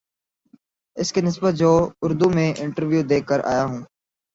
[0.97, 1.71] اس کی نسبت جو
[2.03, 3.77] اردو میں انٹرویو دے کر آ یا ہو